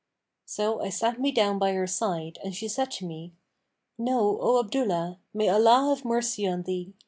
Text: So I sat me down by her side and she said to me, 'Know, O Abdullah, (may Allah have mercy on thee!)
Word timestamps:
So 0.47 0.81
I 0.81 0.89
sat 0.89 1.21
me 1.21 1.31
down 1.31 1.59
by 1.59 1.73
her 1.73 1.85
side 1.85 2.39
and 2.43 2.55
she 2.55 2.67
said 2.67 2.89
to 2.93 3.05
me, 3.05 3.33
'Know, 3.99 4.39
O 4.41 4.59
Abdullah, 4.59 5.19
(may 5.31 5.47
Allah 5.47 5.93
have 5.95 6.03
mercy 6.05 6.47
on 6.47 6.63
thee!) 6.63 6.95